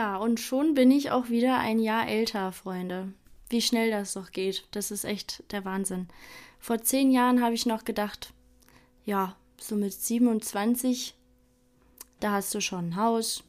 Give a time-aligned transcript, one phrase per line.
[0.00, 3.12] Ja, und schon bin ich auch wieder ein Jahr älter, Freunde.
[3.50, 4.64] Wie schnell das doch geht.
[4.70, 6.08] Das ist echt der Wahnsinn.
[6.58, 8.32] Vor zehn Jahren habe ich noch gedacht,
[9.04, 11.14] ja, so mit 27,
[12.18, 13.44] da hast du schon ein Haus,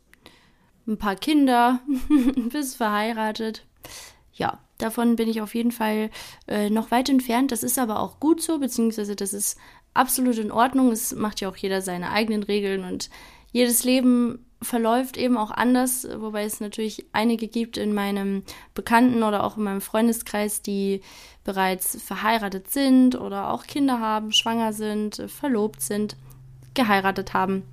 [0.85, 1.79] ein paar Kinder,
[2.49, 3.65] bist verheiratet.
[4.33, 6.09] Ja, davon bin ich auf jeden Fall
[6.49, 7.53] äh, noch weit entfernt.
[7.53, 9.57] Das ist aber auch gut so, beziehungsweise das ist
[9.93, 10.91] absolut in Ordnung.
[10.91, 13.09] Es macht ja auch jeder seine eigenen Regeln und
[13.53, 18.43] jedes Leben verläuft eben auch anders, wobei es natürlich einige gibt in meinem
[18.73, 21.01] Bekannten oder auch in meinem Freundeskreis, die
[21.43, 26.15] bereits verheiratet sind oder auch Kinder haben, schwanger sind, verlobt sind,
[26.73, 27.63] geheiratet haben.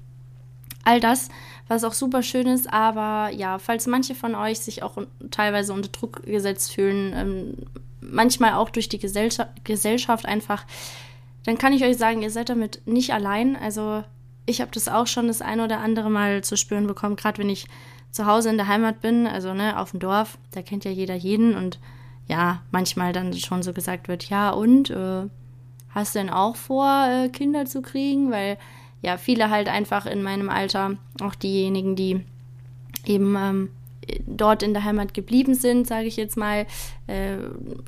[0.85, 1.29] All das,
[1.69, 4.97] was auch super schön ist, aber ja, falls manche von euch sich auch
[5.31, 7.55] teilweise unter Druck gesetzt fühlen, ähm,
[8.01, 10.65] manchmal auch durch die Gesellschaft, Gesellschaft einfach,
[11.45, 13.57] dann kann ich euch sagen, ihr seid damit nicht allein.
[13.57, 14.03] Also
[14.49, 17.51] ich habe das auch schon das ein oder andere Mal zu spüren bekommen, gerade wenn
[17.51, 17.67] ich
[18.11, 21.15] zu Hause in der Heimat bin, also ne, auf dem Dorf, da kennt ja jeder
[21.15, 21.79] jeden und
[22.27, 25.29] ja, manchmal dann schon so gesagt wird, ja und, äh,
[25.91, 28.31] hast du denn auch vor, äh, Kinder zu kriegen?
[28.31, 28.59] Weil
[29.03, 32.25] ja, viele halt einfach in meinem Alter, auch diejenigen, die
[33.05, 33.71] eben ähm,
[34.27, 36.67] dort in der Heimat geblieben sind, sage ich jetzt mal,
[37.07, 37.37] äh,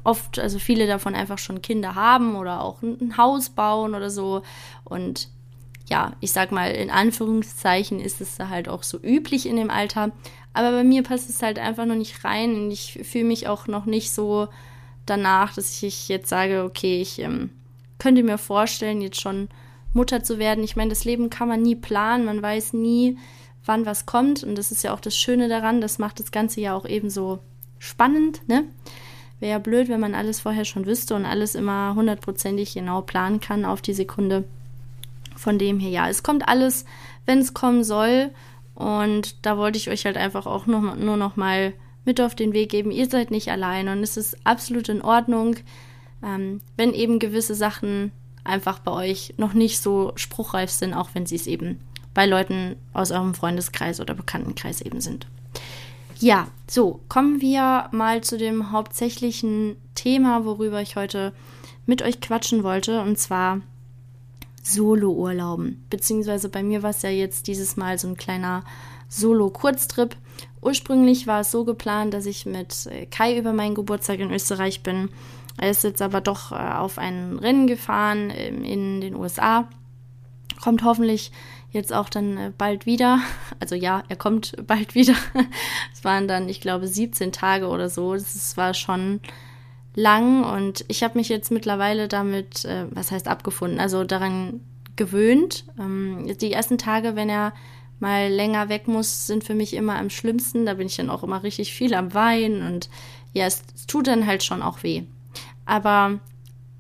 [0.05, 4.43] oft, also viele davon einfach schon Kinder haben oder auch ein, Haus bauen oder so
[4.85, 5.29] und
[5.91, 9.71] ja, ich sag mal, in Anführungszeichen ist es da halt auch so üblich in dem
[9.71, 10.13] Alter.
[10.53, 13.67] Aber bei mir passt es halt einfach noch nicht rein und ich fühle mich auch
[13.67, 14.49] noch nicht so
[15.05, 17.51] danach, dass ich jetzt sage, okay, ich ähm,
[17.99, 19.49] könnte mir vorstellen, jetzt schon
[19.93, 20.63] Mutter zu werden.
[20.63, 23.19] Ich meine, das Leben kann man nie planen, man weiß nie,
[23.65, 26.61] wann was kommt und das ist ja auch das Schöne daran, das macht das Ganze
[26.61, 27.41] ja auch eben so
[27.79, 28.65] spannend, ne?
[29.41, 33.41] Wäre ja blöd, wenn man alles vorher schon wüsste und alles immer hundertprozentig genau planen
[33.41, 34.45] kann auf die Sekunde.
[35.41, 36.85] Von dem her, ja, es kommt alles,
[37.25, 38.31] wenn es kommen soll.
[38.75, 41.73] Und da wollte ich euch halt einfach auch noch, nur noch mal
[42.05, 42.91] mit auf den Weg geben.
[42.91, 45.57] Ihr seid nicht allein und es ist absolut in Ordnung,
[46.23, 48.13] ähm, wenn eben gewisse Sachen
[48.45, 51.81] einfach bei euch noch nicht so spruchreif sind, auch wenn sie es eben
[52.13, 55.27] bei Leuten aus eurem Freundeskreis oder Bekanntenkreis eben sind.
[56.19, 61.33] Ja, so, kommen wir mal zu dem hauptsächlichen Thema, worüber ich heute
[61.87, 63.63] mit euch quatschen wollte, und zwar
[64.63, 65.87] Solo-Urlauben.
[65.91, 68.65] Beziehungsweise bei mir war es ja jetzt dieses Mal so ein kleiner
[69.09, 70.17] Solo-Kurztrip.
[70.61, 74.83] Ursprünglich war es so geplant, dass ich mit äh, Kai über meinen Geburtstag in Österreich
[74.83, 75.09] bin.
[75.59, 79.69] Er ist jetzt aber doch äh, auf ein Rennen gefahren ähm, in den USA.
[80.63, 81.33] Kommt hoffentlich
[81.71, 83.21] jetzt auch dann äh, bald wieder.
[83.61, 85.15] Also ja, er kommt bald wieder.
[85.93, 88.15] Es waren dann, ich glaube, 17 Tage oder so.
[88.15, 89.21] Das war schon
[89.95, 94.61] lang und ich habe mich jetzt mittlerweile damit, äh, was heißt abgefunden, also daran
[94.97, 95.65] gewöhnt.
[95.79, 97.53] Ähm, die ersten Tage, wenn er
[97.99, 100.67] mal länger weg muss, sind für mich immer am schlimmsten.
[100.67, 102.89] Da bin ich dann auch immer richtig viel am Weinen und
[103.33, 105.05] ja, es, es tut dann halt schon auch weh.
[105.67, 106.19] Aber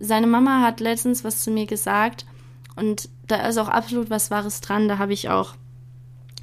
[0.00, 2.26] seine Mama hat letztens was zu mir gesagt
[2.76, 4.88] und da ist auch absolut was Wahres dran.
[4.88, 5.54] Da habe ich auch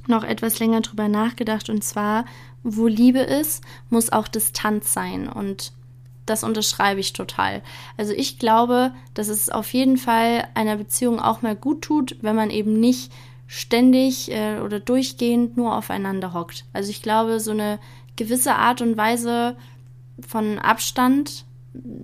[0.06, 2.24] noch etwas länger drüber nachgedacht und zwar,
[2.62, 5.72] wo Liebe ist, muss auch Distanz sein und
[6.28, 7.62] das unterschreibe ich total.
[7.96, 12.36] Also ich glaube, dass es auf jeden Fall einer Beziehung auch mal gut tut, wenn
[12.36, 13.12] man eben nicht
[13.46, 16.64] ständig äh, oder durchgehend nur aufeinander hockt.
[16.72, 17.78] Also ich glaube, so eine
[18.16, 19.56] gewisse Art und Weise
[20.26, 21.44] von Abstand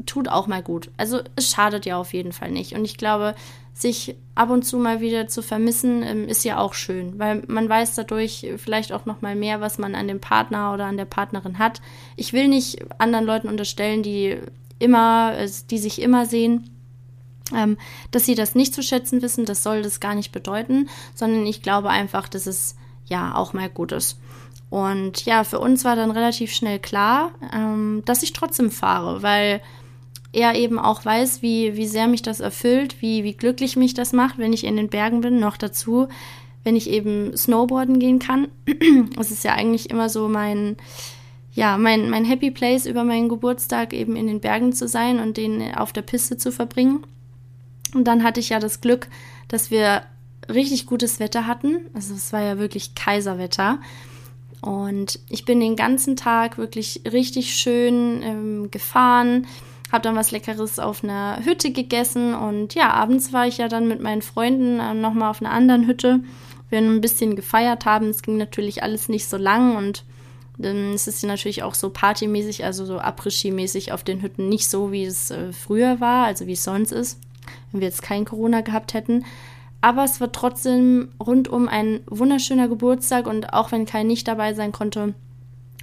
[0.06, 0.90] tut auch mal gut.
[0.96, 2.74] Also es schadet ja auf jeden Fall nicht.
[2.74, 3.34] Und ich glaube,
[3.74, 7.68] sich ab und zu mal wieder zu vermissen, ähm, ist ja auch schön, weil man
[7.68, 11.04] weiß dadurch vielleicht auch noch mal mehr, was man an dem Partner oder an der
[11.04, 11.82] Partnerin hat.
[12.16, 14.38] Ich will nicht anderen Leuten unterstellen, die
[14.78, 15.34] immer,
[15.70, 16.70] die sich immer sehen,
[17.52, 17.76] ähm,
[18.12, 19.44] dass sie das nicht zu schätzen wissen.
[19.44, 22.76] Das soll das gar nicht bedeuten, sondern ich glaube einfach, dass es
[23.06, 24.20] ja auch mal gut ist.
[24.70, 29.60] Und ja, für uns war dann relativ schnell klar, ähm, dass ich trotzdem fahre, weil
[30.34, 34.12] er eben auch weiß, wie, wie sehr mich das erfüllt, wie, wie glücklich mich das
[34.12, 35.38] macht, wenn ich in den Bergen bin.
[35.38, 36.08] Noch dazu,
[36.64, 38.48] wenn ich eben Snowboarden gehen kann.
[39.16, 40.76] Das ist ja eigentlich immer so mein,
[41.52, 45.36] ja, mein, mein Happy Place über meinen Geburtstag eben in den Bergen zu sein und
[45.36, 47.04] den auf der Piste zu verbringen.
[47.94, 49.08] Und dann hatte ich ja das Glück,
[49.46, 50.02] dass wir
[50.52, 51.78] richtig gutes Wetter hatten.
[51.94, 53.78] Also es war ja wirklich Kaiserwetter.
[54.60, 59.46] Und ich bin den ganzen Tag wirklich richtig schön ähm, gefahren
[59.94, 63.88] habe dann was Leckeres auf einer Hütte gegessen und ja, abends war ich ja dann
[63.88, 66.20] mit meinen Freunden äh, nochmal auf einer anderen Hütte.
[66.68, 68.08] Wir ein bisschen gefeiert haben.
[68.08, 70.04] Es ging natürlich alles nicht so lang und
[70.58, 74.92] dann ist es natürlich auch so partymäßig, also so Après-Ski-mäßig auf den Hütten nicht so,
[74.92, 77.20] wie es äh, früher war, also wie es sonst ist,
[77.70, 79.24] wenn wir jetzt kein Corona gehabt hätten.
[79.80, 84.72] Aber es war trotzdem rundum ein wunderschöner Geburtstag und auch wenn kein nicht dabei sein
[84.72, 85.14] konnte,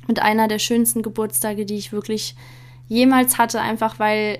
[0.07, 2.35] und einer der schönsten Geburtstage, die ich wirklich
[2.91, 4.39] jemals hatte, einfach weil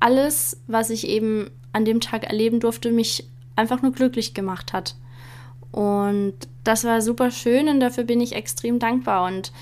[0.00, 4.96] alles, was ich eben an dem Tag erleben durfte, mich einfach nur glücklich gemacht hat.
[5.70, 6.34] Und
[6.64, 9.28] das war super schön und dafür bin ich extrem dankbar.
[9.28, 9.52] Und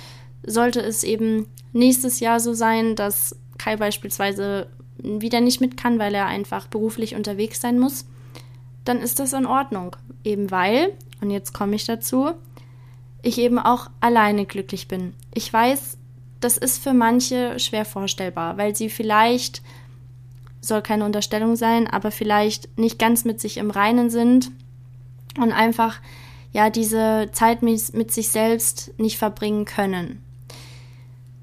[0.43, 6.15] sollte es eben nächstes Jahr so sein, dass Kai beispielsweise wieder nicht mit kann, weil
[6.15, 8.07] er einfach beruflich unterwegs sein muss,
[8.87, 9.95] dann ist das in Ordnung.
[10.25, 12.31] Eben weil, und jetzt komme ich dazu,
[13.21, 15.13] ich eben auch alleine glücklich bin.
[15.35, 15.99] Ich weiß,
[16.47, 19.63] das ist für manche schwer vorstellbar, weil sie vielleicht,
[20.61, 24.53] soll keine Unterstellung sein, aber vielleicht nicht ganz mit sich im Reinen sind
[25.41, 25.99] und einfach
[26.53, 30.23] ja diese Zeit mit, mit sich selbst nicht verbringen können.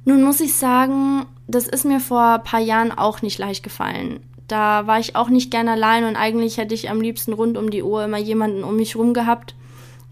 [0.05, 4.21] Nun muss ich sagen, das ist mir vor ein paar Jahren auch nicht leicht gefallen.
[4.47, 7.71] Da war ich auch nicht gern allein und eigentlich hätte ich am liebsten rund um
[7.71, 9.53] die Uhr immer jemanden um mich rum gehabt,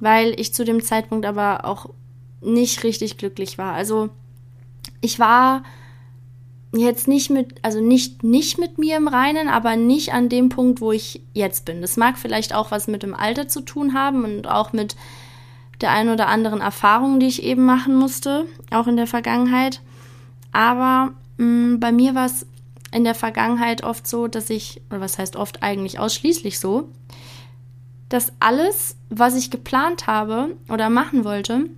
[0.01, 1.91] weil ich zu dem Zeitpunkt aber auch
[2.41, 3.73] nicht richtig glücklich war.
[3.73, 4.09] Also
[5.01, 5.63] ich war
[6.74, 10.80] jetzt nicht mit, also nicht, nicht mit mir im Reinen, aber nicht an dem Punkt,
[10.80, 11.81] wo ich jetzt bin.
[11.81, 14.95] Das mag vielleicht auch was mit dem Alter zu tun haben und auch mit
[15.81, 19.81] der ein oder anderen Erfahrung, die ich eben machen musste, auch in der Vergangenheit.
[20.51, 22.45] Aber mh, mm, bei mir war es
[22.94, 26.89] in der Vergangenheit oft so, dass ich, oder was heißt oft eigentlich ausschließlich so,
[28.09, 31.69] dass alles, was ich geplant habe oder machen wollte,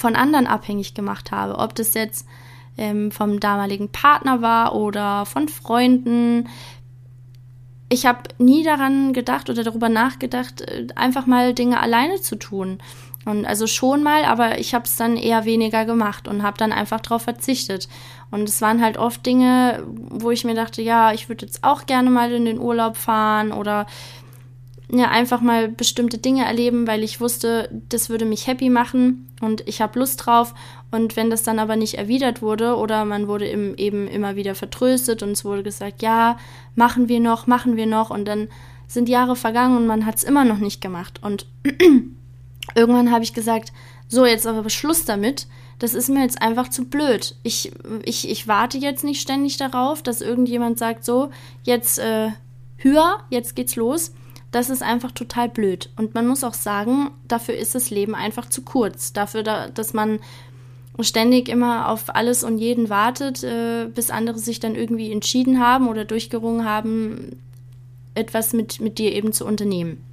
[0.00, 1.58] von anderen abhängig gemacht habe.
[1.58, 2.26] Ob das jetzt
[2.78, 6.48] ähm, vom damaligen Partner war oder von Freunden.
[7.90, 12.78] Ich habe nie daran gedacht oder darüber nachgedacht, äh, einfach mal Dinge alleine zu tun.
[13.26, 16.72] Und also schon mal, aber ich habe es dann eher weniger gemacht und habe dann
[16.72, 17.86] einfach darauf verzichtet.
[18.30, 21.84] Und es waren halt oft Dinge, wo ich mir dachte, ja, ich würde jetzt auch
[21.84, 23.86] gerne mal in den Urlaub fahren oder
[24.92, 29.66] ja, einfach mal bestimmte Dinge erleben, weil ich wusste, das würde mich happy machen und
[29.68, 30.54] ich habe Lust drauf.
[30.90, 34.54] Und wenn das dann aber nicht erwidert wurde oder man wurde im, eben immer wieder
[34.54, 36.38] vertröstet und es wurde gesagt, ja,
[36.74, 38.48] machen wir noch, machen wir noch und dann
[38.88, 41.20] sind Jahre vergangen und man hat es immer noch nicht gemacht.
[41.22, 41.46] Und
[42.74, 43.72] irgendwann habe ich gesagt,
[44.08, 45.46] so, jetzt aber Schluss damit.
[45.78, 47.36] Das ist mir jetzt einfach zu blöd.
[47.44, 47.72] Ich,
[48.04, 51.30] ich, ich warte jetzt nicht ständig darauf, dass irgendjemand sagt, so,
[51.62, 52.30] jetzt äh,
[52.76, 54.12] höher, jetzt geht's los.
[54.50, 55.90] Das ist einfach total blöd.
[55.96, 59.12] Und man muss auch sagen, dafür ist das Leben einfach zu kurz.
[59.12, 60.18] Dafür, dass man
[61.00, 65.88] ständig immer auf alles und jeden wartet, äh, bis andere sich dann irgendwie entschieden haben
[65.88, 67.40] oder durchgerungen haben,
[68.14, 70.04] etwas mit, mit dir eben zu unternehmen.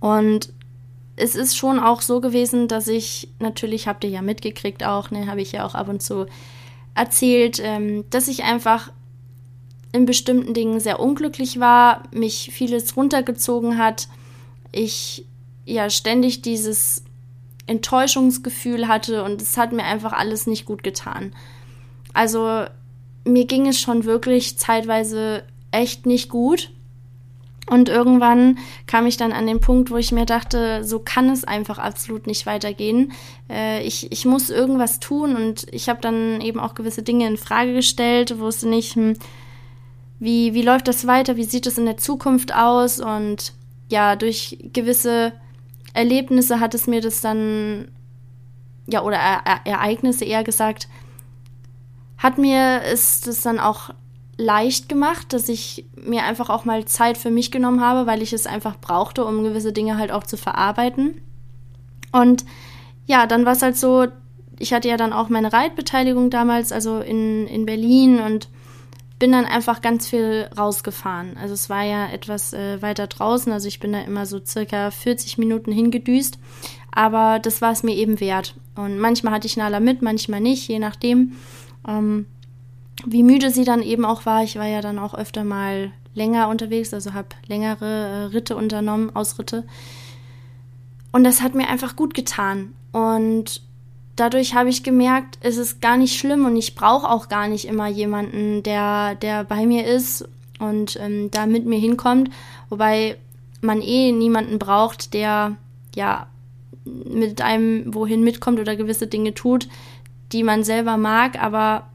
[0.00, 0.52] Und
[1.16, 5.28] es ist schon auch so gewesen, dass ich, natürlich habt ihr ja mitgekriegt auch, ne,
[5.28, 6.26] habe ich ja auch ab und zu
[6.94, 8.90] erzählt, ähm, dass ich einfach
[9.94, 14.08] in bestimmten Dingen sehr unglücklich war, mich vieles runtergezogen hat,
[14.72, 15.24] ich
[15.64, 17.04] ja ständig dieses
[17.68, 21.32] Enttäuschungsgefühl hatte und es hat mir einfach alles nicht gut getan.
[22.12, 22.64] Also
[23.24, 26.70] mir ging es schon wirklich zeitweise echt nicht gut.
[27.70, 31.44] Und irgendwann kam ich dann an den Punkt, wo ich mir dachte, so kann es
[31.44, 33.12] einfach absolut nicht weitergehen.
[33.48, 37.38] Äh, ich, ich muss irgendwas tun und ich habe dann eben auch gewisse Dinge in
[37.38, 39.16] Frage gestellt, wusste nicht, hm,
[40.18, 43.52] wie, wie läuft das weiter, wie sieht es in der Zukunft aus und
[43.90, 45.32] ja, durch gewisse
[45.92, 47.88] Erlebnisse hat es mir das dann,
[48.86, 50.88] ja, oder e Ereignisse eher gesagt,
[52.18, 53.90] hat mir es dann auch
[54.36, 58.32] leicht gemacht, dass ich mir einfach auch mal Zeit für mich genommen habe, weil ich
[58.32, 61.20] es einfach brauchte, um gewisse Dinge halt auch zu verarbeiten.
[62.10, 62.44] Und
[63.06, 64.06] ja, dann war es halt so,
[64.58, 68.48] ich hatte ja dann auch meine Reitbeteiligung damals, also in, in Berlin und
[69.18, 71.36] bin dann einfach ganz viel rausgefahren.
[71.36, 74.90] Also es war ja etwas äh, weiter draußen, also ich bin da immer so circa
[74.90, 76.38] 40 Minuten hingedüst,
[76.92, 78.54] aber das war es mir eben wert.
[78.74, 81.36] Und manchmal hatte ich Nala mit, manchmal nicht, je nachdem,
[81.86, 82.26] ähm,
[83.06, 84.42] wie müde sie dann eben auch war.
[84.42, 89.14] Ich war ja dann auch öfter mal länger unterwegs, also habe längere äh, Ritte unternommen,
[89.14, 89.64] Ausritte.
[91.12, 92.74] Und das hat mir einfach gut getan.
[92.92, 93.62] Und
[94.16, 97.66] dadurch habe ich gemerkt, es ist gar nicht schlimm und ich brauche auch gar nicht
[97.66, 100.28] immer jemanden, der, der bei mir ist
[100.58, 102.30] und ähm, da mit mir hinkommt.
[102.68, 103.16] Wobei
[103.60, 105.56] man eh niemanden braucht, der
[105.94, 106.28] ja
[106.84, 109.68] mit einem wohin mitkommt oder gewisse Dinge tut,
[110.32, 111.88] die man selber mag, aber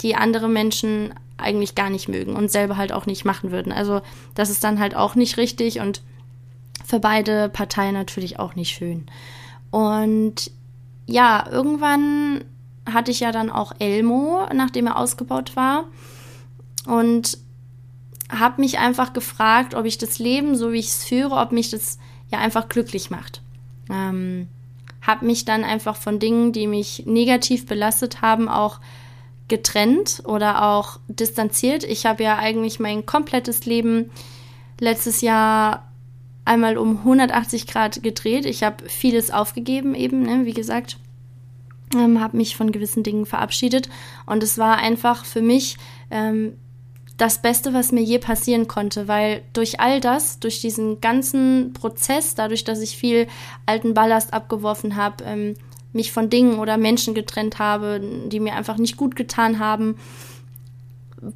[0.00, 3.72] die andere Menschen eigentlich gar nicht mögen und selber halt auch nicht machen würden.
[3.72, 4.00] Also
[4.34, 6.02] das ist dann halt auch nicht richtig und
[6.84, 9.06] für beide Parteien natürlich auch nicht schön.
[9.70, 10.50] Und
[11.06, 12.44] ja, irgendwann
[12.90, 15.84] hatte ich ja dann auch Elmo, nachdem er ausgebaut war.
[16.86, 17.38] Und
[18.28, 21.70] habe mich einfach gefragt, ob ich das Leben, so wie ich es führe, ob mich
[21.70, 21.98] das
[22.30, 23.42] ja einfach glücklich macht.
[23.90, 24.48] Ähm,
[25.02, 28.80] habe mich dann einfach von Dingen, die mich negativ belastet haben, auch
[29.48, 31.84] getrennt oder auch distanziert.
[31.84, 34.10] Ich habe ja eigentlich mein komplettes Leben
[34.80, 35.91] letztes Jahr
[36.44, 38.46] einmal um 180 Grad gedreht.
[38.46, 40.98] Ich habe vieles aufgegeben, eben, ne, wie gesagt,
[41.94, 43.88] ähm, habe mich von gewissen Dingen verabschiedet.
[44.26, 45.76] Und es war einfach für mich
[46.10, 46.54] ähm,
[47.16, 52.34] das Beste, was mir je passieren konnte, weil durch all das, durch diesen ganzen Prozess,
[52.34, 53.28] dadurch, dass ich viel
[53.66, 55.54] alten Ballast abgeworfen habe, ähm,
[55.92, 59.96] mich von Dingen oder Menschen getrennt habe, die mir einfach nicht gut getan haben,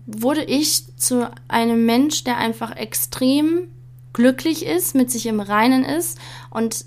[0.07, 3.69] wurde ich zu einem Mensch, der einfach extrem
[4.17, 6.19] glücklich ist, mit sich im Reinen ist
[6.49, 6.87] und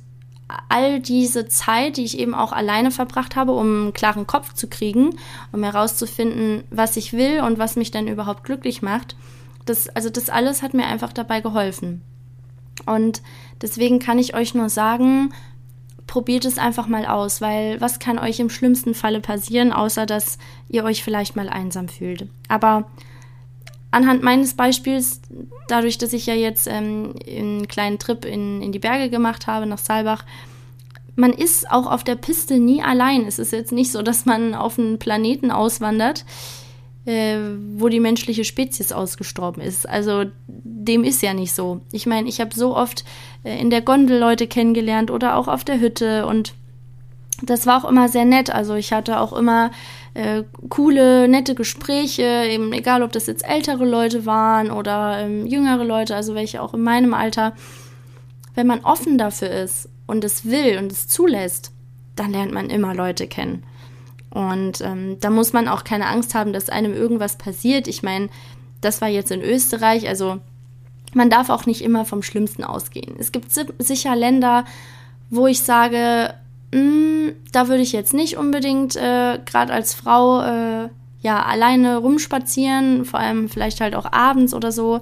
[0.68, 4.68] all diese Zeit, die ich eben auch alleine verbracht habe, um einen klaren Kopf zu
[4.68, 5.12] kriegen,
[5.52, 9.16] um herauszufinden, was ich will und was mich dann überhaupt glücklich macht,
[9.66, 12.02] das, also das alles hat mir einfach dabei geholfen.
[12.88, 13.22] Und
[13.62, 15.32] deswegen kann ich euch nur sagen,
[16.08, 20.40] probiert es einfach mal aus, weil was kann euch im schlimmsten Falle passieren, außer dass
[20.68, 22.28] ihr euch vielleicht mal einsam fühlt.
[22.48, 22.90] Aber
[23.92, 25.22] anhand meines Beispiels,
[25.68, 29.66] dadurch, dass ich ja jetzt ähm, einen kleinen Trip in, in die Berge gemacht habe,
[29.66, 30.26] nach Saalbach,
[31.16, 33.26] man ist auch auf der Piste nie allein.
[33.26, 36.24] Es ist jetzt nicht so, dass man auf einen Planeten auswandert,
[37.06, 37.38] äh,
[37.76, 39.88] wo die menschliche Spezies ausgestorben ist.
[39.88, 41.82] Also dem ist ja nicht so.
[41.92, 43.04] Ich meine, ich habe so oft
[43.44, 46.54] äh, in der Gondel Leute kennengelernt oder auch auf der Hütte und
[47.42, 48.50] das war auch immer sehr nett.
[48.50, 49.72] Also ich hatte auch immer
[50.20, 55.86] äh, coole, nette Gespräche, eben egal, ob das jetzt ältere Leute waren oder ähm, jüngere
[55.86, 57.54] Leute, also welche auch in meinem Alter.
[58.54, 61.72] Wenn man offen dafür ist und es will und es zulässt,
[62.18, 63.64] dann lernt man immer Leute kennen.
[64.30, 67.88] Und ähm, da muss man auch keine Angst haben, dass einem irgendwas passiert.
[67.88, 68.28] Ich meine,
[68.82, 70.40] das war jetzt in Österreich, also
[71.14, 73.16] man darf auch nicht immer vom Schlimmsten ausgehen.
[73.18, 74.66] Es gibt sicher Länder,
[75.30, 76.34] wo ich sage,
[76.74, 80.90] mh, mm, da würde ich jetzt nicht unbedingt äh, gerade als Frau äh,
[81.22, 85.02] ja alleine rumspazieren, vor allem vielleicht halt auch abends oder so.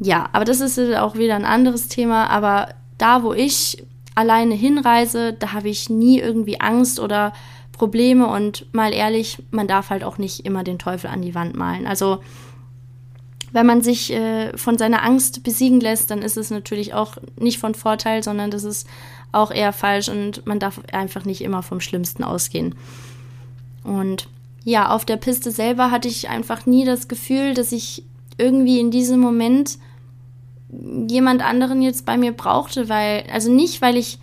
[0.00, 2.30] Ja, aber das ist auch wieder ein anderes Thema.
[2.30, 3.84] Aber da, wo ich
[4.14, 7.32] alleine hinreise, da habe ich nie irgendwie Angst oder
[7.72, 11.56] Probleme und mal ehrlich, man darf halt auch nicht immer den Teufel an die Wand
[11.56, 11.86] malen.
[11.86, 12.18] Also
[13.52, 17.58] wenn man sich äh, von seiner Angst besiegen lässt, dann ist es natürlich auch nicht
[17.58, 18.86] von Vorteil, sondern das ist
[19.32, 22.74] auch eher falsch und man darf einfach nicht immer vom Schlimmsten ausgehen.
[23.84, 24.28] Und
[24.64, 28.04] ja, auf der Piste selber hatte ich einfach nie das Gefühl, dass ich
[28.36, 29.78] irgendwie in diesem Moment
[31.08, 34.18] jemand anderen jetzt bei mir brauchte, weil, also nicht, weil ich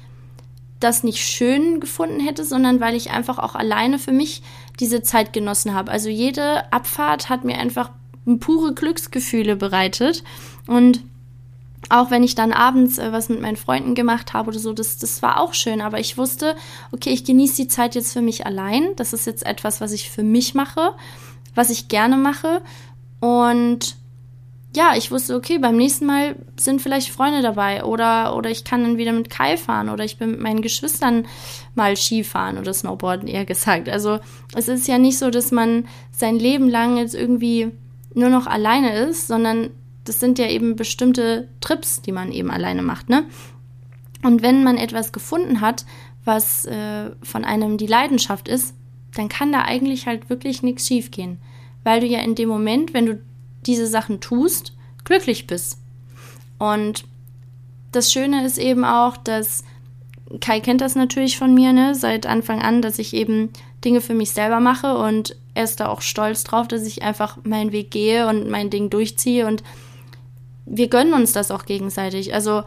[0.79, 4.43] das nicht schön gefunden hätte, sondern weil ich einfach auch alleine für mich
[4.79, 5.91] diese Zeit genossen habe.
[5.91, 7.89] Also jede Abfahrt hat mir einfach
[8.25, 10.23] pure Glücksgefühle bereitet
[10.67, 11.03] und
[11.89, 14.97] auch wenn ich dann abends äh, was mit meinen Freunden gemacht habe oder so, das,
[14.97, 15.81] das war auch schön.
[15.81, 16.55] Aber ich wusste,
[16.91, 18.95] okay, ich genieße die Zeit jetzt für mich allein.
[18.95, 20.93] Das ist jetzt etwas, was ich für mich mache,
[21.53, 22.61] was ich gerne mache.
[23.19, 23.97] Und
[24.75, 28.83] ja, ich wusste, okay, beim nächsten Mal sind vielleicht Freunde dabei oder, oder ich kann
[28.83, 31.27] dann wieder mit Kai fahren oder ich bin mit meinen Geschwistern
[31.75, 33.87] mal Skifahren oder Snowboarden, eher gesagt.
[33.87, 34.19] Also
[34.53, 37.71] es ist ja nicht so, dass man sein Leben lang jetzt irgendwie
[38.15, 39.69] nur noch alleine ist, sondern
[40.05, 43.25] das sind ja eben bestimmte Trips, die man eben alleine macht, ne?
[44.23, 45.85] Und wenn man etwas gefunden hat,
[46.23, 48.73] was äh, von einem die Leidenschaft ist,
[49.13, 51.37] dann kann da eigentlich halt wirklich nichts schiefgehen,
[51.83, 53.21] weil du ja in dem Moment, wenn du
[53.65, 55.77] diese Sachen tust, glücklich bist.
[56.57, 57.05] Und
[57.91, 59.63] das Schöne ist eben auch, dass
[60.41, 63.49] Kai kennt das natürlich von mir, ne, seit Anfang an, dass ich eben
[63.83, 67.37] Dinge für mich selber mache und er ist da auch stolz drauf, dass ich einfach
[67.43, 69.63] meinen Weg gehe und mein Ding durchziehe und
[70.65, 72.33] wir gönnen uns das auch gegenseitig.
[72.33, 72.63] Also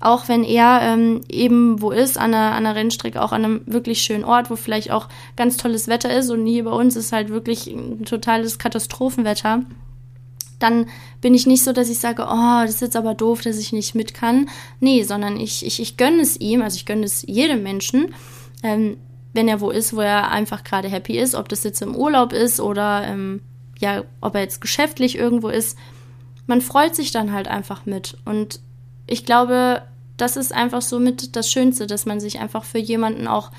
[0.00, 3.60] auch wenn er ähm, eben wo ist, an einer, an einer Rennstrecke, auch an einem
[3.66, 7.12] wirklich schönen Ort, wo vielleicht auch ganz tolles Wetter ist und hier bei uns ist
[7.12, 9.62] halt wirklich ein totales Katastrophenwetter
[10.60, 10.86] dann
[11.20, 13.72] bin ich nicht so, dass ich sage, oh, das ist jetzt aber doof, dass ich
[13.72, 14.48] nicht mit kann.
[14.78, 18.14] Nee, sondern ich, ich, ich gönne es ihm, also ich gönne es jedem Menschen,
[18.62, 18.98] ähm,
[19.32, 22.32] wenn er wo ist, wo er einfach gerade happy ist, ob das jetzt im Urlaub
[22.32, 23.42] ist oder ähm,
[23.78, 25.78] ja, ob er jetzt geschäftlich irgendwo ist.
[26.46, 28.16] Man freut sich dann halt einfach mit.
[28.24, 28.60] Und
[29.06, 29.82] ich glaube,
[30.16, 33.50] das ist einfach so mit das Schönste, dass man sich einfach für jemanden auch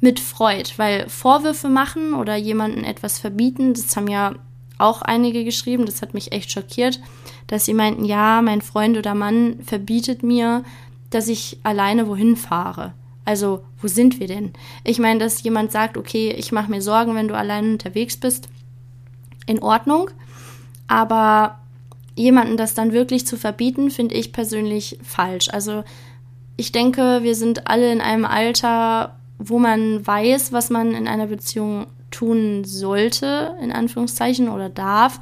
[0.00, 4.34] mitfreut, weil Vorwürfe machen oder jemanden etwas verbieten, das haben ja
[4.76, 7.00] auch einige geschrieben, das hat mich echt schockiert,
[7.46, 10.64] dass sie meinten, ja, mein Freund oder Mann verbietet mir,
[11.10, 12.92] dass ich alleine wohin fahre.
[13.24, 14.52] Also, wo sind wir denn?
[14.84, 18.48] Ich meine, dass jemand sagt, okay, ich mache mir Sorgen, wenn du alleine unterwegs bist,
[19.46, 20.10] in Ordnung.
[20.86, 21.58] Aber
[22.14, 25.48] jemanden das dann wirklich zu verbieten, finde ich persönlich falsch.
[25.50, 25.84] Also,
[26.56, 31.26] ich denke, wir sind alle in einem Alter, wo man weiß, was man in einer
[31.26, 35.18] Beziehung tun sollte, in Anführungszeichen, oder darf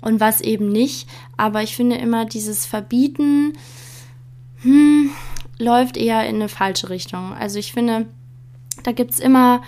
[0.00, 1.08] und was eben nicht.
[1.36, 3.54] Aber ich finde immer, dieses Verbieten
[4.62, 5.10] hm,
[5.58, 7.32] läuft eher in eine falsche Richtung.
[7.32, 8.06] Also ich finde,
[8.82, 9.62] da gibt es immer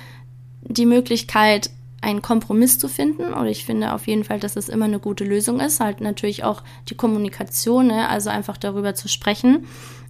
[0.62, 3.32] die Möglichkeit, einen Kompromiss zu finden.
[3.32, 5.80] Oder ich finde auf jeden Fall, dass es immer eine gute Lösung ist.
[5.80, 8.08] Halt natürlich auch die Kommunikation, ne?
[8.08, 9.66] also einfach darüber zu sprechen.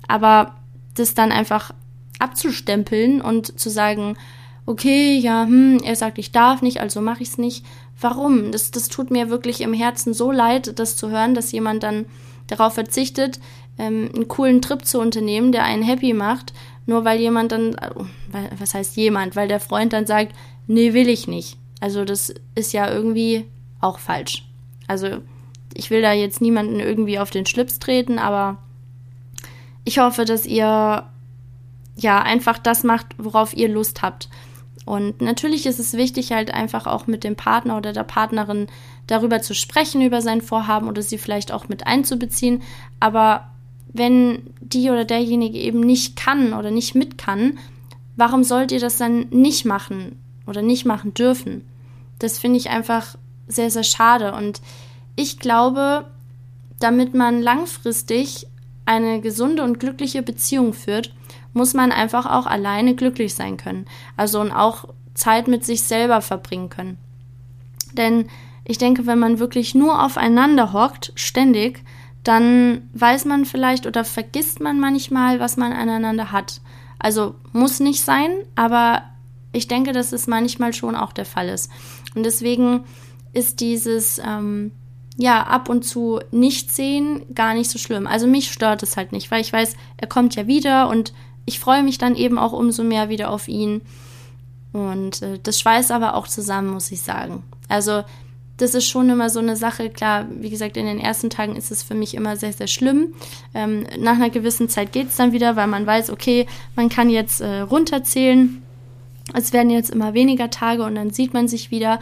[0.09, 0.57] Aber
[0.95, 1.73] das dann einfach
[2.19, 4.17] abzustempeln und zu sagen,
[4.67, 7.65] okay, ja, hm, er sagt, ich darf nicht, also mache ich es nicht.
[8.01, 8.51] Warum?
[8.51, 12.07] Das, das tut mir wirklich im Herzen so leid, das zu hören, dass jemand dann
[12.47, 13.41] darauf verzichtet,
[13.79, 16.53] ähm, einen coolen Trip zu unternehmen, der einen happy macht,
[16.87, 18.07] nur weil jemand dann, oh,
[18.59, 20.35] was heißt jemand, weil der Freund dann sagt,
[20.67, 21.57] nee, will ich nicht.
[21.81, 23.47] Also das ist ja irgendwie
[23.81, 24.47] auch falsch.
[24.87, 25.19] Also
[25.75, 28.59] ich will da jetzt niemanden irgendwie auf den Schlips treten, aber
[29.85, 31.05] ich hoffe, dass ihr
[31.97, 34.29] ja einfach das macht, worauf ihr Lust habt.
[34.85, 38.67] Und natürlich ist es wichtig, halt einfach auch mit dem Partner oder der Partnerin
[39.07, 42.63] darüber zu sprechen, über sein Vorhaben oder sie vielleicht auch mit einzubeziehen.
[43.01, 43.51] Aber
[43.95, 47.59] wenn die oder derjenige eben nicht kann oder nicht mit kann,
[48.17, 51.65] warum sollt ihr das dann nicht machen oder nicht machen dürfen?
[52.19, 54.35] Das finde ich einfach sehr, sehr schade.
[54.35, 54.61] Und
[55.17, 56.07] ich glaube,
[56.81, 58.49] damit man langfristig
[58.85, 61.15] eine gesunde und glückliche Beziehung führt,
[61.53, 63.87] muss man einfach auch alleine glücklich sein können.
[64.17, 66.99] Also und auch Zeit mit sich selber verbringen können.
[67.93, 68.29] Denn
[68.65, 71.85] ich denke, wenn man wirklich nur aufeinander hockt, ständig,
[72.25, 76.61] dann weiß man vielleicht oder vergisst man manchmal, was man aneinander hat.
[76.99, 79.03] Also muss nicht sein, aber
[79.53, 81.71] ich denke, dass es manchmal schon auch der Fall ist.
[82.15, 82.85] Und deswegen
[83.33, 84.73] ist dieses ähm,
[85.17, 88.07] ja ab und zu nicht sehen gar nicht so schlimm.
[88.07, 91.13] Also mich stört es halt nicht, weil ich weiß, er kommt ja wieder und
[91.45, 93.83] ich freue mich dann eben auch umso mehr wieder auf ihn.
[94.73, 97.45] Und äh, das schweißt aber auch zusammen, muss ich sagen.
[97.69, 98.03] Also
[98.57, 99.91] das ist schon immer so eine Sache.
[99.91, 103.15] Klar, wie gesagt, in den ersten Tagen ist es für mich immer sehr, sehr schlimm.
[103.53, 107.11] Ähm, nach einer gewissen Zeit geht es dann wieder, weil man weiß, okay, man kann
[107.11, 108.63] jetzt äh, runterzählen.
[109.33, 111.99] Es werden jetzt immer weniger Tage und dann sieht man sich wieder.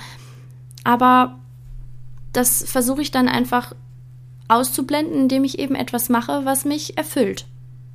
[0.84, 1.38] Aber
[2.32, 3.74] das versuche ich dann einfach
[4.48, 7.46] auszublenden, indem ich eben etwas mache, was mich erfüllt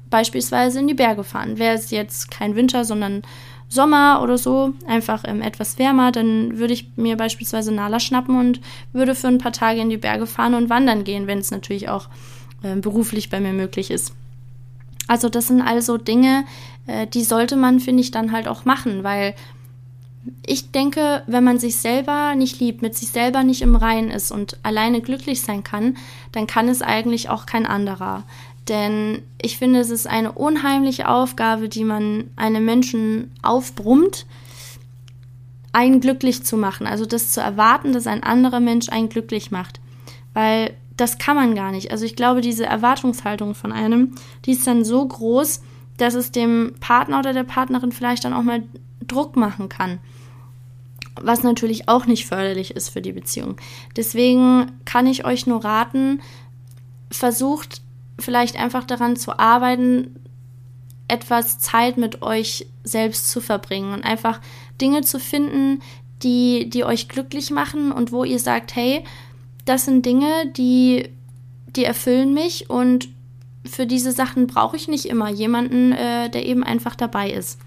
[0.10, 1.58] beispielsweise in die Berge fahren.
[1.58, 3.24] Wäre es jetzt kein Winter, sondern
[3.70, 8.62] Sommer oder so, einfach ähm, etwas wärmer, dann würde ich mir beispielsweise Nala schnappen und
[8.94, 11.90] würde für ein paar Tage in die Berge fahren und wandern gehen, wenn es natürlich
[11.90, 12.08] auch
[12.64, 14.14] äh, beruflich bei mir möglich ist.
[15.08, 16.46] Also das sind also Dinge,
[16.86, 19.36] äh, die sollte man, finde ich, dann halt auch machen, weil
[20.46, 24.32] ich denke, wenn man sich selber nicht liebt, mit sich selber nicht im Reinen ist
[24.32, 25.98] und alleine glücklich sein kann,
[26.32, 28.24] dann kann es eigentlich auch kein anderer.
[28.68, 34.26] Denn ich finde, es ist eine unheimliche Aufgabe, die man einem Menschen aufbrummt,
[35.72, 36.88] einen glücklich zu machen.
[36.88, 39.80] Also das zu erwarten, dass ein anderer Mensch einen glücklich macht.
[40.34, 41.92] Weil das kann man gar nicht.
[41.92, 45.62] Also ich glaube, diese Erwartungshaltung von einem, die ist dann so groß,
[45.98, 48.64] dass es dem Partner oder der Partnerin vielleicht dann auch mal
[49.06, 50.00] Druck machen kann.
[51.20, 53.58] Was natürlich auch nicht förderlich ist für die Beziehung.
[53.96, 56.22] Deswegen kann ich euch nur raten,
[57.10, 57.82] versucht
[58.20, 60.16] vielleicht einfach daran zu arbeiten,
[61.08, 64.42] etwas Zeit mit euch selbst zu verbringen und einfach
[64.82, 65.82] Dinge zu finden,
[66.24, 69.04] die, die euch glücklich machen und wo ihr sagt, hey,
[69.66, 71.10] das sind Dinge, die,
[71.68, 73.10] die erfüllen mich und
[73.66, 77.60] für diese Sachen brauche ich nicht immer jemanden, äh, der eben einfach dabei ist.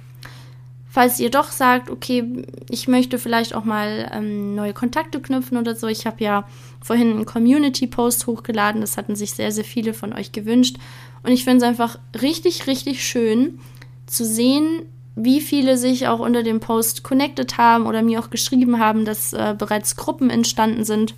[0.93, 5.77] Falls ihr doch sagt, okay, ich möchte vielleicht auch mal ähm, neue Kontakte knüpfen oder
[5.77, 6.49] so, ich habe ja
[6.83, 10.79] vorhin einen Community-Post hochgeladen, das hatten sich sehr, sehr viele von euch gewünscht.
[11.23, 13.61] Und ich finde es einfach richtig, richtig schön
[14.07, 14.83] zu sehen,
[15.15, 19.33] wie viele sich auch unter dem Post connected haben oder mir auch geschrieben haben, dass
[19.33, 21.15] äh, bereits Gruppen entstanden sind,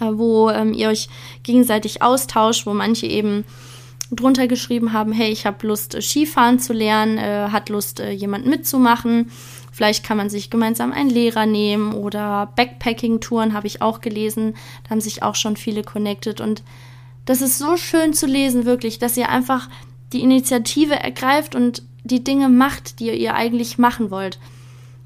[0.00, 1.08] äh, wo ähm, ihr euch
[1.44, 3.44] gegenseitig austauscht, wo manche eben
[4.16, 8.10] drunter geschrieben haben, hey, ich habe Lust, äh, Skifahren zu lernen, äh, hat Lust, äh,
[8.10, 9.30] jemanden mitzumachen.
[9.72, 14.54] Vielleicht kann man sich gemeinsam einen Lehrer nehmen oder Backpacking-Touren habe ich auch gelesen.
[14.84, 16.40] Da haben sich auch schon viele connected.
[16.40, 16.62] Und
[17.24, 19.70] das ist so schön zu lesen, wirklich, dass ihr einfach
[20.12, 24.38] die Initiative ergreift und die Dinge macht, die ihr eigentlich machen wollt.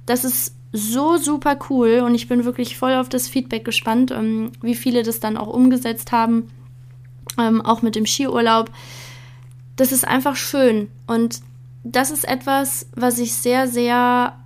[0.05, 4.51] Das ist so super cool und ich bin wirklich voll auf das Feedback gespannt, ähm,
[4.63, 6.51] wie viele das dann auch umgesetzt haben
[7.39, 8.71] ähm, auch mit dem Skiurlaub.
[9.77, 11.41] Das ist einfach schön und
[11.85, 14.37] das ist etwas, was ich sehr, sehr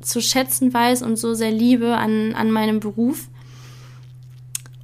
[0.00, 3.28] zu schätzen weiß und so sehr liebe an, an meinem Beruf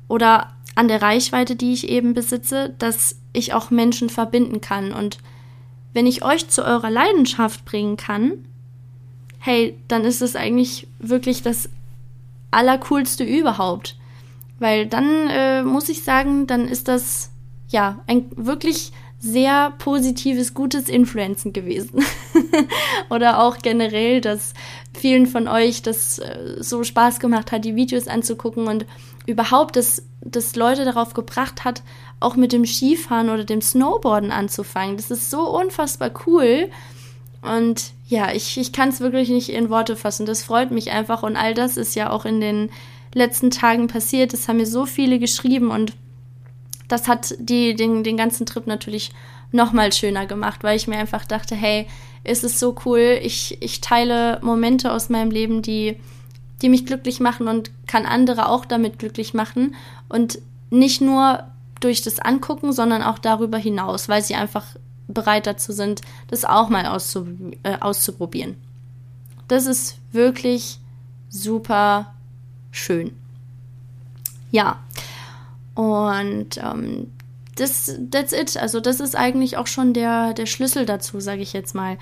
[0.09, 4.93] oder an der Reichweite, die ich eben besitze, dass ich auch Menschen verbinden kann.
[4.93, 5.19] Und
[5.93, 8.45] wenn ich euch zu eurer Leidenschaft bringen kann,
[9.39, 11.69] hey, dann ist es eigentlich wirklich das
[12.51, 13.97] Allercoolste überhaupt.
[14.61, 17.31] Weil dann äh, muss ich sagen, dann ist das
[17.69, 22.03] ja ein wirklich sehr positives, gutes Influenzen gewesen.
[23.11, 24.55] Oder auch generell, dass
[24.95, 28.87] vielen von euch das äh, so Spaß gemacht hat, die Videos anzugucken und
[29.27, 31.83] überhaupt, dass, dass Leute darauf gebracht hat,
[32.19, 34.97] auch mit dem Skifahren oder dem Snowboarden anzufangen.
[34.97, 36.71] Das ist so unfassbar cool.
[37.43, 40.27] Und ja, ich, ich kann es wirklich nicht in Worte fassen.
[40.27, 41.23] Das freut mich einfach.
[41.23, 42.71] Und all das ist ja auch in den
[43.15, 44.33] letzten Tagen passiert.
[44.33, 45.93] Das haben mir so viele geschrieben und
[46.89, 49.13] das hat die, den, den ganzen Trip natürlich
[49.53, 51.87] noch mal schöner gemacht, weil ich mir einfach dachte, hey,
[52.25, 55.97] ist es so cool, ich, ich teile Momente aus meinem Leben, die,
[56.63, 59.75] die mich glücklich machen und kann andere auch damit glücklich machen
[60.09, 60.39] und
[60.71, 61.45] nicht nur
[61.81, 64.67] durch das Angucken, sondern auch darüber hinaus, weil sie einfach
[65.09, 68.57] bereit dazu sind, das auch mal äh, auszuprobieren.
[69.49, 70.79] Das ist wirklich
[71.29, 72.15] super
[72.71, 73.13] schön.
[74.51, 74.81] Ja,
[75.75, 77.07] und ähm,
[77.57, 78.57] das, that's it.
[78.57, 81.99] Also das ist eigentlich auch schon der, der Schlüssel dazu, sage ich jetzt mal.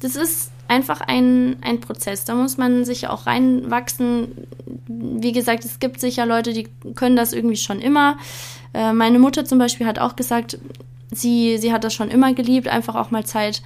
[0.00, 2.24] Das ist einfach ein, ein Prozess.
[2.24, 4.46] Da muss man sich auch reinwachsen.
[4.86, 8.16] Wie gesagt, es gibt sicher Leute, die können das irgendwie schon immer.
[8.72, 10.58] Äh, meine Mutter zum Beispiel hat auch gesagt,
[11.10, 13.62] sie, sie hat das schon immer geliebt, einfach auch mal Zeit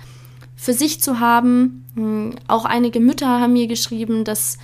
[0.56, 1.84] für sich zu haben.
[1.94, 4.58] Hm, auch einige Mütter haben mir geschrieben, dass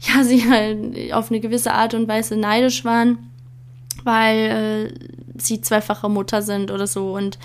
[0.14, 3.30] ja, sie halt auf eine gewisse Art und Weise neidisch waren
[4.04, 7.38] weil äh, sie zweifache Mutter sind oder so und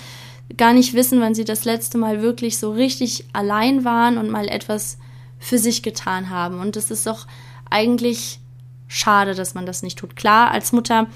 [0.58, 4.48] gar nicht wissen, wann sie das letzte Mal wirklich so richtig allein waren und mal
[4.48, 4.98] etwas
[5.40, 6.60] für sich getan haben.
[6.60, 7.28] Und es ist doch
[7.70, 8.40] eigentlich
[8.88, 10.16] schade, dass man das nicht tut.
[10.16, 11.08] Klar, als Mutter,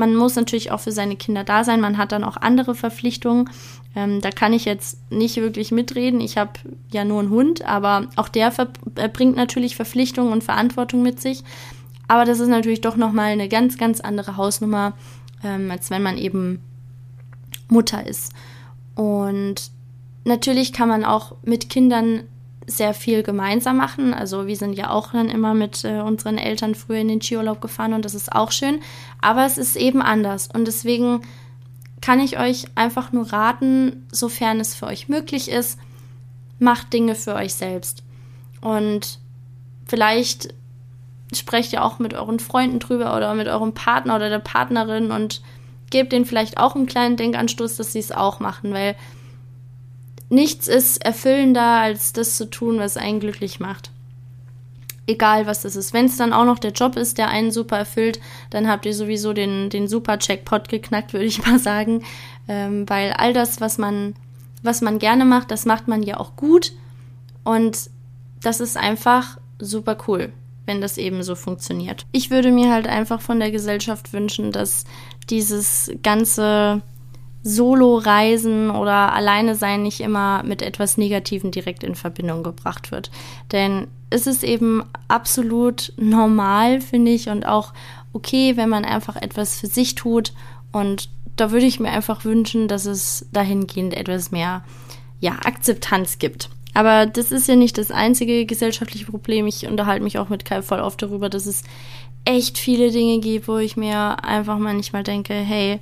[0.00, 1.80] man muss natürlich auch für seine Kinder da sein.
[1.80, 3.50] Man hat dann auch andere Verpflichtungen.
[3.94, 6.20] Ähm, da kann ich jetzt nicht wirklich mitreden.
[6.20, 6.52] Ich habe
[6.90, 8.50] ja nur einen Hund, aber auch der
[9.12, 11.44] bringt natürlich Verpflichtungen und Verantwortung mit sich.
[12.08, 14.94] Aber das ist natürlich doch nochmal eine ganz, ganz andere Hausnummer,
[15.44, 16.60] ähm, als wenn man eben
[17.68, 18.32] Mutter ist.
[18.94, 19.70] Und
[20.24, 22.24] natürlich kann man auch mit Kindern
[22.66, 24.14] sehr viel gemeinsam machen.
[24.14, 27.60] Also wir sind ja auch dann immer mit äh, unseren Eltern früher in den Skiurlaub
[27.60, 28.80] gefahren und das ist auch schön.
[29.20, 30.48] Aber es ist eben anders.
[30.52, 31.22] Und deswegen
[32.00, 35.78] kann ich euch einfach nur raten, sofern es für euch möglich ist,
[36.58, 38.02] macht Dinge für euch selbst.
[38.60, 39.18] Und
[39.86, 40.54] vielleicht
[41.34, 45.42] sprecht ja auch mit euren Freunden drüber oder mit eurem Partner oder der Partnerin und
[45.90, 48.96] gebt denen vielleicht auch einen kleinen Denkanstoß, dass sie es auch machen, weil
[50.30, 53.90] nichts ist erfüllender, als das zu tun, was einen glücklich macht.
[55.06, 55.92] Egal, was das ist.
[55.92, 58.94] Wenn es dann auch noch der Job ist, der einen super erfüllt, dann habt ihr
[58.94, 62.04] sowieso den, den super Checkpot geknackt, würde ich mal sagen.
[62.48, 64.14] Ähm, weil all das, was man,
[64.62, 66.72] was man gerne macht, das macht man ja auch gut.
[67.44, 67.90] Und
[68.40, 70.32] das ist einfach super cool
[70.70, 72.06] wenn das eben so funktioniert.
[72.12, 74.84] Ich würde mir halt einfach von der Gesellschaft wünschen, dass
[75.28, 76.82] dieses ganze
[77.42, 83.10] Solo-Reisen oder alleine sein nicht immer mit etwas Negativem direkt in Verbindung gebracht wird.
[83.52, 87.72] Denn es ist eben absolut normal, finde ich, und auch
[88.12, 90.32] okay, wenn man einfach etwas für sich tut.
[90.72, 94.64] Und da würde ich mir einfach wünschen, dass es dahingehend etwas mehr
[95.20, 96.50] ja, Akzeptanz gibt.
[96.74, 99.46] Aber das ist ja nicht das einzige gesellschaftliche Problem.
[99.46, 101.62] Ich unterhalte mich auch mit Kai voll oft darüber, dass es
[102.24, 105.80] echt viele Dinge gibt, wo ich mir einfach manchmal denke, hey,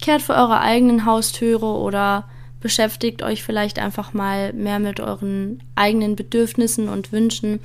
[0.00, 2.24] kehrt vor eurer eigenen Haustüre oder
[2.60, 7.60] beschäftigt euch vielleicht einfach mal mehr mit euren eigenen Bedürfnissen und Wünschen,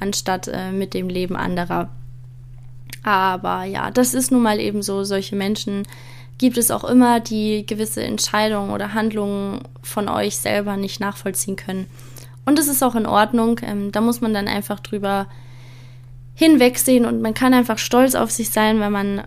[0.00, 1.88] anstatt äh, mit dem Leben anderer.
[3.02, 5.84] Aber ja, das ist nun mal eben so, solche Menschen
[6.38, 11.86] gibt es auch immer, die gewisse Entscheidungen oder Handlungen von euch selber nicht nachvollziehen können.
[12.44, 13.60] Und das ist auch in Ordnung.
[13.62, 15.26] Ähm, da muss man dann einfach drüber
[16.34, 19.22] hinwegsehen und man kann einfach stolz auf sich sein, wenn man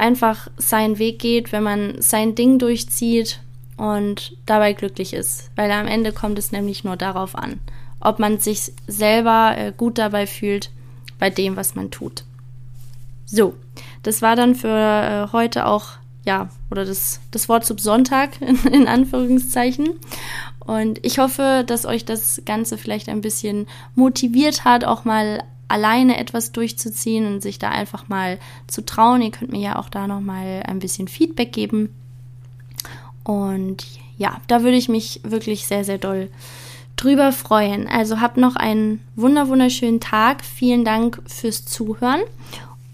[0.00, 3.40] einfach seinen Weg geht, wenn man sein Ding durchzieht
[3.76, 5.50] und dabei glücklich ist.
[5.56, 7.60] Weil am Ende kommt es nämlich nur darauf an,
[8.00, 10.70] ob man sich selber äh, gut dabei fühlt
[11.18, 12.24] bei dem, was man tut.
[13.26, 13.54] So,
[14.02, 18.56] das war dann für äh, heute auch ja, oder das, das Wort zum Sonntag in,
[18.72, 19.90] in Anführungszeichen.
[20.60, 26.18] Und ich hoffe, dass euch das Ganze vielleicht ein bisschen motiviert hat, auch mal alleine
[26.18, 29.22] etwas durchzuziehen und sich da einfach mal zu trauen.
[29.22, 31.94] Ihr könnt mir ja auch da nochmal ein bisschen Feedback geben.
[33.24, 33.86] Und
[34.18, 36.28] ja, da würde ich mich wirklich sehr, sehr doll
[36.96, 37.88] drüber freuen.
[37.88, 40.44] Also habt noch einen wunder wunderschönen Tag.
[40.44, 42.20] Vielen Dank fürs Zuhören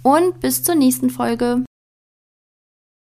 [0.02, 1.64] und bis zur nächsten Folge.